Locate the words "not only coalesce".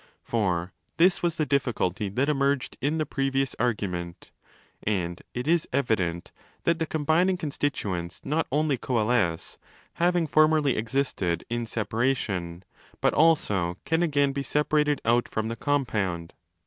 8.25-9.59